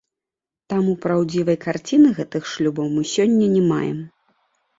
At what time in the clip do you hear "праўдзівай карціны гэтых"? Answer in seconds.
1.03-2.49